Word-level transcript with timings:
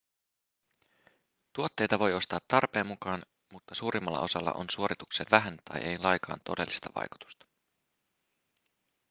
tuotteita 1.53 1.99
voi 1.99 2.13
ostaa 2.13 2.39
tarpeen 2.47 2.87
mukaan 2.87 3.23
mutta 3.53 3.75
suurimmalla 3.75 4.19
osalla 4.19 4.53
on 4.53 4.65
suoritukseen 4.71 5.27
vähän 5.31 5.57
tai 5.71 5.81
ei 5.81 5.97
lainkaan 5.97 6.41
todellista 6.45 6.89
vaikutusta 6.95 7.47